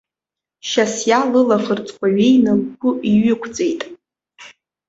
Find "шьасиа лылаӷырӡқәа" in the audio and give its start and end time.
0.69-2.07